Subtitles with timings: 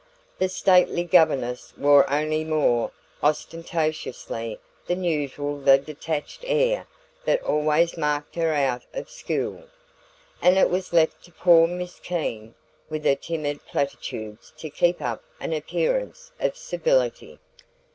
[0.39, 2.89] The stately governess wore only more
[3.21, 6.87] ostentatiously than usual the detached air
[7.25, 9.65] that always marked her out of school;
[10.41, 12.55] and it was left to poor Miss Keene,
[12.89, 17.37] with her timid platitudes, to keep up an appearance of civility.